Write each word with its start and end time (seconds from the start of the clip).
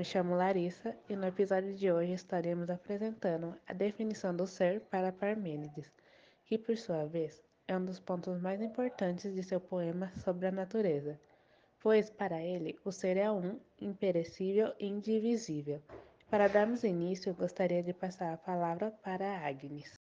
me 0.00 0.04
chamo 0.04 0.34
Larissa 0.34 0.96
e 1.10 1.14
no 1.14 1.26
episódio 1.26 1.74
de 1.74 1.92
hoje 1.92 2.12
estaremos 2.12 2.70
apresentando 2.70 3.54
a 3.66 3.74
definição 3.74 4.34
do 4.34 4.46
ser 4.46 4.80
para 4.90 5.12
Parmênides, 5.12 5.92
que 6.46 6.56
por 6.56 6.74
sua 6.78 7.04
vez 7.04 7.42
é 7.68 7.76
um 7.76 7.84
dos 7.84 8.00
pontos 8.00 8.40
mais 8.40 8.62
importantes 8.62 9.34
de 9.34 9.42
seu 9.42 9.60
poema 9.60 10.10
sobre 10.24 10.46
a 10.46 10.50
natureza, 10.50 11.20
pois 11.80 12.08
para 12.08 12.40
ele 12.40 12.78
o 12.82 12.90
ser 12.90 13.18
é 13.18 13.30
um, 13.30 13.60
imperecível 13.78 14.72
e 14.80 14.86
indivisível. 14.86 15.82
Para 16.30 16.48
darmos 16.48 16.82
início, 16.82 17.34
gostaria 17.34 17.82
de 17.82 17.92
passar 17.92 18.32
a 18.32 18.38
palavra 18.38 18.90
para 19.04 19.46
Agnes. 19.46 20.00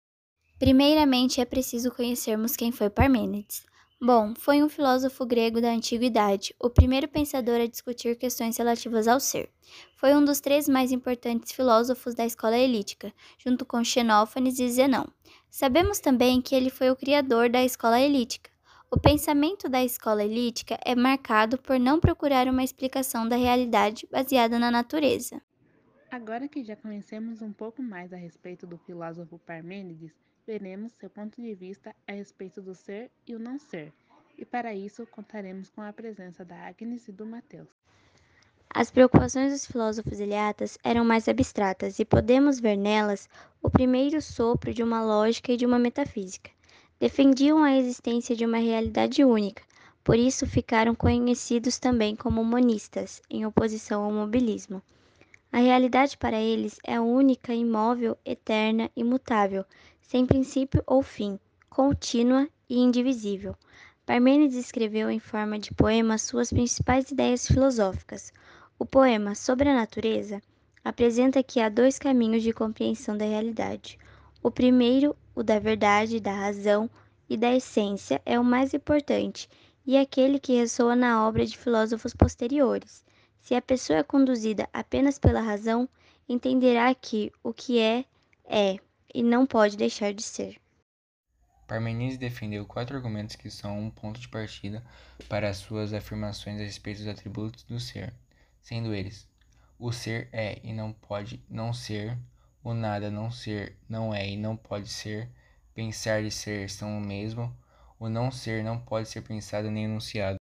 Primeiramente 0.61 1.41
é 1.41 1.45
preciso 1.45 1.91
conhecermos 1.91 2.55
quem 2.55 2.71
foi 2.71 2.89
Parmênides. 2.89 3.67
Bom, 4.01 4.33
foi 4.37 4.63
um 4.63 4.69
filósofo 4.69 5.27
grego 5.27 5.61
da 5.61 5.73
antiguidade, 5.73 6.55
o 6.63 6.71
primeiro 6.71 7.09
pensador 7.09 7.61
a 7.61 7.67
discutir 7.67 8.17
questões 8.17 8.57
relativas 8.57 9.09
ao 9.09 9.19
ser. 9.19 9.51
Foi 9.97 10.15
um 10.15 10.25
dos 10.25 10.39
três 10.39 10.69
mais 10.69 10.93
importantes 10.93 11.51
filósofos 11.51 12.15
da 12.15 12.25
escola 12.25 12.57
elítica, 12.57 13.13
junto 13.37 13.67
com 13.67 13.83
Xenófanes 13.83 14.61
e 14.61 14.71
Zenão. 14.71 15.13
Sabemos 15.51 15.99
também 15.99 16.41
que 16.41 16.55
ele 16.55 16.71
foi 16.71 16.91
o 16.91 16.97
criador 16.97 17.51
da 17.51 17.65
escola 17.65 18.01
elítica. 18.01 18.49
O 18.89 19.01
pensamento 19.01 19.69
da 19.69 19.83
escola 19.83 20.25
elítica 20.25 20.79
é 20.85 20.95
marcado 20.95 21.59
por 21.59 21.77
não 21.81 21.99
procurar 21.99 22.47
uma 22.47 22.63
explicação 22.63 23.29
da 23.29 23.35
realidade 23.35 24.07
baseada 24.13 24.61
na 24.61 24.71
natureza. 24.71 25.43
Agora 26.09 26.47
que 26.47 26.63
já 26.63 26.77
conhecemos 26.77 27.43
um 27.43 27.53
pouco 27.53 27.83
mais 27.83 28.13
a 28.13 28.17
respeito 28.17 28.65
do 28.65 28.79
filósofo 28.79 29.41
Parmênides, 29.41 30.13
veremos 30.49 30.93
seu 30.95 31.11
ponto 31.11 31.43
de 31.43 31.55
vista 31.55 31.95
a 32.07 32.13
respeito 32.13 32.63
do 32.63 32.75
ser 32.75 33.11
e 33.27 33.35
o 33.35 33.39
não 33.39 33.59
ser, 33.59 33.93
e 34.39 34.47
para 34.47 34.73
isso 34.73 35.07
contaremos 35.09 35.69
com 35.69 35.83
a 35.83 35.93
presença 35.93 36.43
da 36.43 36.57
Agnes 36.67 37.07
e 37.07 37.13
do 37.13 37.27
Mateus. 37.27 37.69
As 38.71 38.91
preocupações 38.91 39.53
dos 39.53 39.67
filósofos 39.67 40.19
iliatas 40.19 40.79
eram 40.83 41.05
mais 41.05 41.29
abstratas 41.29 41.99
e 41.99 42.05
podemos 42.05 42.59
ver 42.59 42.79
nelas 42.79 43.29
o 43.61 43.69
primeiro 43.69 44.23
sopro 44.23 44.73
de 44.73 44.83
uma 44.83 45.03
lógica 45.03 45.53
e 45.53 45.57
de 45.59 45.67
uma 45.67 45.79
metafísica. 45.79 46.51
Defendiam 46.99 47.63
a 47.63 47.77
existência 47.77 48.35
de 48.35 48.47
uma 48.47 48.57
realidade 48.57 49.23
única, 49.23 49.63
por 50.03 50.17
isso 50.17 50.47
ficaram 50.47 50.95
conhecidos 50.95 51.79
também 51.79 52.17
como 52.17 52.43
monistas, 52.43 53.21
em 53.29 53.45
oposição 53.45 54.03
ao 54.03 54.11
mobilismo. 54.11 54.83
A 55.53 55.59
realidade 55.59 56.17
para 56.17 56.41
eles 56.41 56.79
é 56.85 56.99
única, 56.99 57.55
imóvel, 57.55 58.17
eterna, 58.25 58.91
imutável, 58.97 59.65
sem 60.09 60.25
princípio 60.25 60.83
ou 60.87 61.03
fim, 61.03 61.39
contínua 61.69 62.49
e 62.67 62.79
indivisível. 62.79 63.55
Parmênides 64.07 64.57
escreveu 64.57 65.11
em 65.11 65.19
forma 65.19 65.59
de 65.59 65.75
poema 65.75 66.17
suas 66.17 66.49
principais 66.49 67.11
ideias 67.11 67.47
filosóficas. 67.47 68.33
O 68.79 68.87
poema 68.87 69.35
Sobre 69.35 69.69
a 69.69 69.75
Natureza 69.75 70.41
apresenta 70.83 71.43
que 71.43 71.61
há 71.61 71.69
dois 71.69 71.99
caminhos 71.99 72.43
de 72.43 72.55
compreensão 72.55 73.19
da 73.19 73.27
realidade. 73.27 73.99
O 74.43 74.51
primeiro, 74.51 75.15
o 75.35 75.43
da 75.43 75.59
verdade, 75.59 76.21
da 76.21 76.33
razão 76.33 76.89
e 77.29 77.37
da 77.37 77.55
essência, 77.55 78.23
é 78.25 78.41
o 78.41 78.45
mais 78.45 78.73
importante 78.73 79.47
e 79.87 79.95
é 79.95 80.01
aquele 80.01 80.41
que 80.41 80.57
ressoa 80.57 80.97
na 80.97 81.29
obra 81.29 81.45
de 81.45 81.59
filósofos 81.59 82.15
posteriores. 82.15 83.05
Se 83.43 83.55
a 83.55 83.61
pessoa 83.61 83.99
é 83.99 84.03
conduzida 84.03 84.67
apenas 84.73 85.19
pela 85.19 85.43
razão, 85.43 85.87
entenderá 86.27 86.95
que 86.95 87.31
o 87.43 87.53
que 87.53 87.79
é, 87.79 88.07
é, 88.47 88.79
e 89.15 89.23
não 89.23 89.47
pode 89.47 89.77
deixar 89.77 90.13
de 90.13 90.23
ser. 90.23 90.61
Parmenides 91.67 92.17
defendeu 92.17 92.65
quatro 92.65 92.97
argumentos 92.97 93.37
que 93.37 93.51
são 93.51 93.79
um 93.79 93.91
ponto 93.91 94.19
de 94.19 94.29
partida 94.29 94.83
para 95.29 95.51
as 95.51 95.59
suas 95.59 95.93
afirmações 95.93 96.61
a 96.61 96.65
respeito 96.65 96.99
dos 96.99 97.09
atributos 97.09 97.63
do 97.65 97.79
ser, 97.79 98.15
sendo 98.63 98.95
eles: 98.95 99.29
o 99.79 99.93
ser 99.93 100.29
é 100.33 100.59
e 100.65 100.73
não 100.73 100.93
pode 100.93 101.45
não 101.49 101.75
ser, 101.75 102.19
o 102.65 102.73
nada 102.73 103.11
não 103.11 103.31
ser 103.31 103.77
não 103.89 104.15
é 104.15 104.27
e 104.29 104.37
não 104.37 104.57
pode 104.57 104.89
ser, 104.89 105.31
pensar 105.75 106.23
e 106.23 106.31
ser 106.31 106.71
são 106.71 106.97
o 106.97 107.01
mesmo, 107.01 107.55
o 108.01 108.09
não 108.09 108.31
ser 108.31 108.65
não 108.65 108.81
pode 108.81 109.09
ser 109.09 109.23
pensado 109.23 109.71
nem 109.71 109.85
enunciado. 109.85 110.39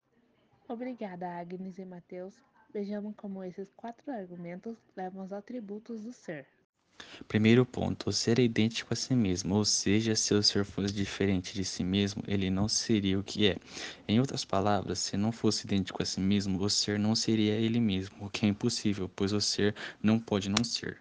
Obrigada, 0.67 1.27
Agnes 1.27 1.77
e 1.77 1.85
Mateus. 1.85 2.35
Vejamos 2.73 3.15
como 3.15 3.43
esses 3.43 3.71
quatro 3.71 4.11
argumentos 4.11 4.77
levam 4.95 5.21
aos 5.21 5.31
atributos 5.31 6.03
do 6.03 6.13
ser. 6.13 6.45
Primeiro 7.27 7.65
ponto, 7.65 8.09
o 8.09 8.13
ser 8.13 8.39
é 8.39 8.43
idêntico 8.43 8.93
a 8.93 8.95
si 8.95 9.13
mesmo, 9.13 9.55
ou 9.55 9.63
seja, 9.65 10.15
se 10.15 10.33
o 10.33 10.41
ser 10.41 10.65
fosse 10.65 10.93
diferente 10.93 11.53
de 11.53 11.63
si 11.63 11.83
mesmo, 11.83 12.23
ele 12.27 12.49
não 12.49 12.67
seria 12.67 13.19
o 13.19 13.23
que 13.23 13.47
é. 13.47 13.57
Em 14.07 14.19
outras 14.19 14.43
palavras, 14.43 14.99
se 14.99 15.15
não 15.17 15.31
fosse 15.31 15.65
idêntico 15.65 16.01
a 16.01 16.05
si 16.05 16.19
mesmo, 16.19 16.59
o 16.59 16.69
ser 16.69 16.97
não 16.97 17.15
seria 17.15 17.53
ele 17.53 17.79
mesmo, 17.79 18.25
o 18.25 18.29
que 18.29 18.45
é 18.45 18.49
impossível, 18.49 19.09
pois 19.15 19.31
o 19.31 19.39
ser 19.41 19.75
não 20.01 20.19
pode 20.19 20.49
não 20.49 20.63
ser. 20.63 20.97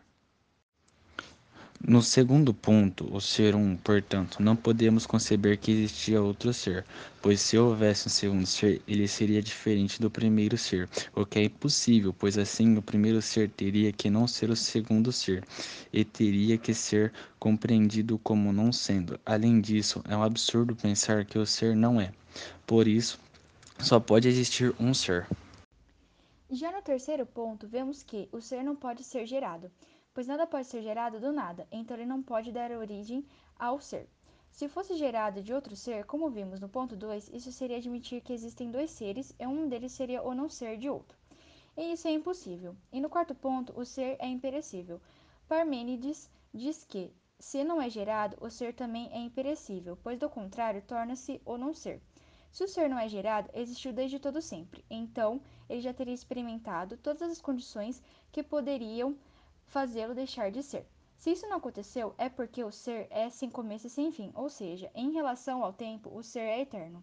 No 1.88 2.02
segundo 2.02 2.52
ponto, 2.52 3.08
o 3.14 3.20
ser 3.20 3.54
um, 3.54 3.76
portanto, 3.76 4.42
não 4.42 4.56
podemos 4.56 5.06
conceber 5.06 5.56
que 5.56 5.70
existia 5.70 6.20
outro 6.20 6.52
ser, 6.52 6.84
pois 7.22 7.40
se 7.40 7.56
houvesse 7.56 8.08
um 8.08 8.10
segundo 8.10 8.44
ser, 8.44 8.82
ele 8.88 9.06
seria 9.06 9.40
diferente 9.40 10.00
do 10.00 10.10
primeiro 10.10 10.58
ser, 10.58 10.88
o 11.14 11.24
que 11.24 11.38
é 11.38 11.44
impossível, 11.44 12.12
pois 12.12 12.36
assim 12.36 12.76
o 12.76 12.82
primeiro 12.82 13.22
ser 13.22 13.48
teria 13.50 13.92
que 13.92 14.10
não 14.10 14.26
ser 14.26 14.50
o 14.50 14.56
segundo 14.56 15.12
ser, 15.12 15.44
e 15.92 16.04
teria 16.04 16.58
que 16.58 16.74
ser 16.74 17.12
compreendido 17.38 18.18
como 18.18 18.52
não 18.52 18.72
sendo. 18.72 19.20
Além 19.24 19.60
disso, 19.60 20.02
é 20.08 20.16
um 20.16 20.24
absurdo 20.24 20.74
pensar 20.74 21.24
que 21.24 21.38
o 21.38 21.46
ser 21.46 21.76
não 21.76 22.00
é. 22.00 22.10
Por 22.66 22.88
isso, 22.88 23.16
só 23.78 24.00
pode 24.00 24.26
existir 24.26 24.74
um 24.80 24.92
ser. 24.92 25.24
Já 26.50 26.72
no 26.72 26.82
terceiro 26.82 27.24
ponto, 27.24 27.68
vemos 27.68 28.02
que 28.02 28.28
o 28.32 28.40
ser 28.40 28.64
não 28.64 28.74
pode 28.74 29.04
ser 29.04 29.24
gerado 29.24 29.70
pois 30.16 30.26
nada 30.26 30.46
pode 30.46 30.66
ser 30.66 30.80
gerado 30.80 31.20
do 31.20 31.30
nada, 31.30 31.68
então 31.70 31.94
ele 31.94 32.06
não 32.06 32.22
pode 32.22 32.50
dar 32.50 32.70
origem 32.70 33.22
ao 33.58 33.78
ser. 33.78 34.08
Se 34.50 34.66
fosse 34.66 34.96
gerado 34.96 35.42
de 35.42 35.52
outro 35.52 35.76
ser, 35.76 36.06
como 36.06 36.30
vimos 36.30 36.58
no 36.58 36.70
ponto 36.70 36.96
2, 36.96 37.28
isso 37.34 37.52
seria 37.52 37.76
admitir 37.76 38.22
que 38.22 38.32
existem 38.32 38.70
dois 38.70 38.90
seres 38.90 39.36
e 39.38 39.46
um 39.46 39.68
deles 39.68 39.92
seria 39.92 40.22
o 40.22 40.34
não 40.34 40.48
ser 40.48 40.78
de 40.78 40.88
outro. 40.88 41.18
E 41.76 41.92
isso 41.92 42.08
é 42.08 42.12
impossível. 42.12 42.74
E 42.90 42.98
no 42.98 43.10
quarto 43.10 43.34
ponto, 43.34 43.78
o 43.78 43.84
ser 43.84 44.16
é 44.18 44.26
imperecível. 44.26 45.02
Parmênides 45.46 46.30
diz 46.50 46.82
que, 46.82 47.12
se 47.38 47.62
não 47.62 47.78
é 47.78 47.90
gerado, 47.90 48.38
o 48.40 48.48
ser 48.48 48.72
também 48.72 49.10
é 49.12 49.18
imperecível, 49.18 49.98
pois 50.02 50.18
do 50.18 50.30
contrário 50.30 50.80
torna-se 50.80 51.42
o 51.44 51.58
não 51.58 51.74
ser. 51.74 52.00
Se 52.50 52.64
o 52.64 52.68
ser 52.68 52.88
não 52.88 52.98
é 52.98 53.06
gerado, 53.06 53.50
existiu 53.52 53.92
desde 53.92 54.18
todo 54.18 54.40
sempre. 54.40 54.82
Então, 54.88 55.42
ele 55.68 55.82
já 55.82 55.92
teria 55.92 56.14
experimentado 56.14 56.96
todas 56.96 57.30
as 57.30 57.38
condições 57.38 58.02
que 58.32 58.42
poderiam 58.42 59.14
fazê-lo 59.66 60.14
deixar 60.14 60.50
de 60.50 60.62
ser. 60.62 60.86
Se 61.18 61.30
isso 61.30 61.46
não 61.48 61.56
aconteceu, 61.56 62.14
é 62.18 62.28
porque 62.28 62.62
o 62.62 62.70
ser 62.70 63.06
é 63.10 63.30
sem 63.30 63.48
começo 63.50 63.86
e 63.86 63.90
sem 63.90 64.12
fim, 64.12 64.30
ou 64.34 64.48
seja, 64.48 64.90
em 64.94 65.12
relação 65.12 65.64
ao 65.64 65.72
tempo, 65.72 66.10
o 66.14 66.22
ser 66.22 66.40
é 66.40 66.60
eterno. 66.60 67.02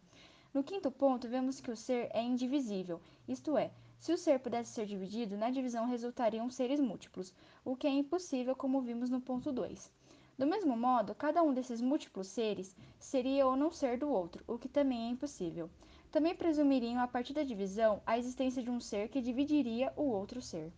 No 0.54 0.64
quinto 0.64 0.92
ponto, 0.92 1.28
vemos 1.28 1.60
que 1.60 1.72
o 1.72 1.76
ser 1.76 2.10
é 2.14 2.22
indivisível, 2.22 3.02
isto 3.28 3.58
é, 3.58 3.72
se 4.00 4.12
o 4.12 4.18
ser 4.18 4.40
pudesse 4.40 4.74
ser 4.74 4.86
dividido, 4.86 5.38
na 5.38 5.50
divisão 5.50 5.88
resultariam 5.88 6.50
seres 6.50 6.80
múltiplos, 6.80 7.34
o 7.64 7.76
que 7.76 7.88
é 7.88 7.90
impossível, 7.90 8.54
como 8.56 8.82
vimos 8.82 9.10
no 9.10 9.22
ponto 9.22 9.52
2. 9.52 9.90
Do 10.38 10.46
mesmo 10.46 10.76
modo, 10.76 11.16
cada 11.16 11.42
um 11.42 11.54
desses 11.54 11.80
múltiplos 11.80 12.28
seres 12.28 12.76
seria 13.00 13.48
ou 13.48 13.56
não 13.56 13.72
ser 13.72 13.98
do 13.98 14.10
outro, 14.10 14.44
o 14.46 14.58
que 14.58 14.68
também 14.68 15.08
é 15.08 15.10
impossível. 15.10 15.70
Também 16.12 16.36
presumiriam, 16.36 17.02
a 17.02 17.08
partir 17.08 17.34
da 17.34 17.44
divisão, 17.44 18.02
a 18.06 18.18
existência 18.18 18.62
de 18.62 18.70
um 18.70 18.80
ser 18.80 19.08
que 19.08 19.22
dividiria 19.22 19.94
o 19.96 20.04
outro 20.04 20.42
ser. 20.42 20.74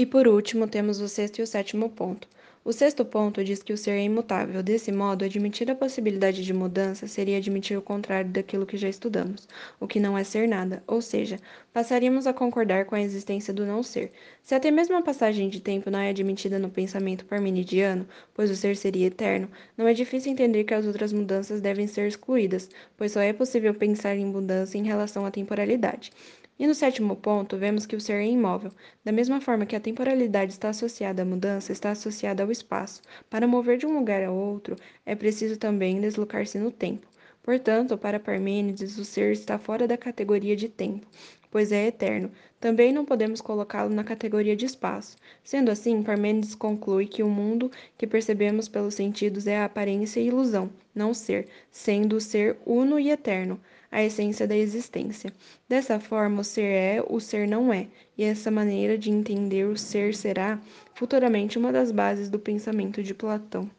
E 0.00 0.06
por 0.06 0.28
último, 0.28 0.68
temos 0.68 1.00
o 1.00 1.08
sexto 1.08 1.40
e 1.40 1.42
o 1.42 1.46
sétimo 1.46 1.90
ponto. 1.90 2.28
O 2.64 2.72
sexto 2.72 3.04
ponto 3.04 3.42
diz 3.42 3.64
que 3.64 3.72
o 3.72 3.76
ser 3.76 3.92
é 3.92 4.04
imutável. 4.04 4.62
Desse 4.62 4.92
modo, 4.92 5.24
admitir 5.24 5.68
a 5.72 5.74
possibilidade 5.74 6.44
de 6.44 6.52
mudança 6.52 7.08
seria 7.08 7.38
admitir 7.38 7.76
o 7.76 7.82
contrário 7.82 8.30
daquilo 8.30 8.64
que 8.64 8.76
já 8.76 8.88
estudamos, 8.88 9.48
o 9.80 9.88
que 9.88 9.98
não 9.98 10.16
é 10.16 10.22
ser 10.22 10.46
nada, 10.46 10.84
ou 10.86 11.02
seja, 11.02 11.40
passaríamos 11.72 12.28
a 12.28 12.32
concordar 12.32 12.84
com 12.84 12.94
a 12.94 13.00
existência 13.00 13.52
do 13.52 13.66
não 13.66 13.82
ser. 13.82 14.12
Se 14.40 14.54
até 14.54 14.70
mesmo 14.70 14.94
a 14.96 15.02
passagem 15.02 15.48
de 15.48 15.60
tempo 15.60 15.90
não 15.90 15.98
é 15.98 16.10
admitida 16.10 16.60
no 16.60 16.70
pensamento 16.70 17.24
parmenidiano, 17.24 18.06
pois 18.32 18.52
o 18.52 18.54
ser 18.54 18.76
seria 18.76 19.08
eterno, 19.08 19.50
não 19.76 19.88
é 19.88 19.94
difícil 19.94 20.30
entender 20.30 20.62
que 20.62 20.74
as 20.74 20.86
outras 20.86 21.12
mudanças 21.12 21.60
devem 21.60 21.88
ser 21.88 22.06
excluídas, 22.06 22.70
pois 22.96 23.10
só 23.10 23.20
é 23.20 23.32
possível 23.32 23.74
pensar 23.74 24.14
em 24.14 24.26
mudança 24.26 24.78
em 24.78 24.84
relação 24.84 25.26
à 25.26 25.30
temporalidade. 25.32 26.12
E 26.58 26.66
no 26.66 26.74
sétimo 26.74 27.14
ponto, 27.14 27.56
vemos 27.56 27.86
que 27.86 27.94
o 27.94 28.00
ser 28.00 28.14
é 28.14 28.26
imóvel. 28.26 28.72
Da 29.04 29.12
mesma 29.12 29.40
forma 29.40 29.64
que 29.64 29.76
a 29.76 29.80
temporalidade 29.80 30.52
está 30.52 30.70
associada 30.70 31.22
à 31.22 31.24
mudança, 31.24 31.70
está 31.70 31.92
associada 31.92 32.42
ao 32.42 32.50
espaço. 32.50 33.00
Para 33.30 33.46
mover 33.46 33.78
de 33.78 33.86
um 33.86 33.96
lugar 33.96 34.24
a 34.24 34.32
outro, 34.32 34.76
é 35.06 35.14
preciso 35.14 35.56
também 35.56 36.00
deslocar-se 36.00 36.58
no 36.58 36.72
tempo. 36.72 37.06
Portanto, 37.42 37.96
para 37.96 38.20
Parmênides, 38.20 38.98
o 38.98 39.04
ser 39.04 39.32
está 39.32 39.56
fora 39.58 39.86
da 39.86 39.96
categoria 39.96 40.56
de 40.56 40.68
tempo, 40.68 41.06
pois 41.50 41.70
é 41.70 41.86
eterno. 41.86 42.30
Também 42.60 42.92
não 42.92 43.04
podemos 43.04 43.40
colocá-lo 43.40 43.88
na 43.88 44.02
categoria 44.02 44.56
de 44.56 44.66
espaço. 44.66 45.16
Sendo 45.44 45.70
assim, 45.70 46.02
Parmênides 46.02 46.54
conclui 46.54 47.06
que 47.06 47.22
o 47.22 47.28
mundo 47.30 47.70
que 47.96 48.06
percebemos 48.06 48.68
pelos 48.68 48.94
sentidos 48.94 49.46
é 49.46 49.58
a 49.58 49.64
aparência 49.64 50.20
e 50.20 50.26
ilusão, 50.26 50.68
não 50.94 51.14
ser, 51.14 51.48
sendo 51.70 52.16
o 52.16 52.20
ser 52.20 52.58
uno 52.66 52.98
e 52.98 53.10
eterno. 53.10 53.60
A 53.90 54.02
essência 54.02 54.46
da 54.46 54.56
existência. 54.56 55.32
Dessa 55.68 55.98
forma, 55.98 56.40
o 56.40 56.44
ser 56.44 56.62
é, 56.62 57.02
o 57.08 57.18
ser 57.20 57.48
não 57.48 57.72
é, 57.72 57.88
e 58.16 58.24
essa 58.24 58.50
maneira 58.50 58.98
de 58.98 59.10
entender 59.10 59.64
o 59.64 59.76
ser 59.76 60.14
será, 60.14 60.60
futuramente, 60.94 61.58
uma 61.58 61.72
das 61.72 61.90
bases 61.90 62.28
do 62.28 62.38
pensamento 62.38 63.02
de 63.02 63.14
Platão. 63.14 63.70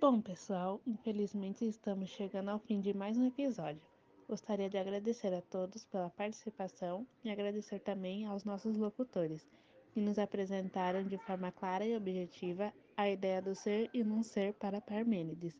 Bom, 0.00 0.20
pessoal, 0.20 0.80
infelizmente 0.86 1.66
estamos 1.68 2.08
chegando 2.08 2.48
ao 2.48 2.58
fim 2.58 2.80
de 2.80 2.96
mais 2.96 3.18
um 3.18 3.26
episódio. 3.26 3.82
Gostaria 4.26 4.70
de 4.70 4.78
agradecer 4.78 5.34
a 5.34 5.42
todos 5.42 5.84
pela 5.84 6.08
participação 6.08 7.06
e 7.24 7.30
agradecer 7.30 7.80
também 7.80 8.24
aos 8.24 8.44
nossos 8.44 8.76
locutores, 8.76 9.46
que 9.92 10.00
nos 10.00 10.18
apresentaram 10.18 11.02
de 11.02 11.18
forma 11.18 11.50
clara 11.50 11.84
e 11.84 11.96
objetiva 11.96 12.72
a 12.96 13.10
ideia 13.10 13.42
do 13.42 13.54
ser 13.54 13.90
e 13.92 14.04
não 14.04 14.22
ser 14.22 14.54
para 14.54 14.80
Parmênides. 14.80 15.54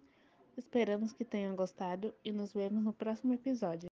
Esperamos 0.61 1.15
que 1.15 1.25
tenham 1.25 1.57
gostado 1.57 2.15
e 2.23 2.31
nos 2.33 2.53
vemos 2.53 2.85
no 2.85 2.93
próximo 2.93 3.33
episódio. 3.33 3.89